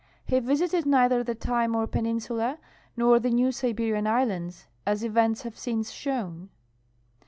[0.25, 2.57] He visited neither the Taimur peninsula
[2.97, 6.49] nor the New Siberian islands, as events have since shown.